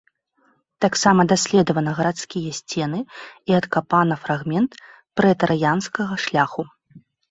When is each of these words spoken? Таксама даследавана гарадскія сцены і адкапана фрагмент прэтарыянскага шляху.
Таксама 0.85 1.25
даследавана 1.31 1.93
гарадскія 1.99 2.55
сцены 2.61 2.99
і 3.53 3.59
адкапана 3.61 4.21
фрагмент 4.27 4.71
прэтарыянскага 5.17 6.13
шляху. 6.29 6.63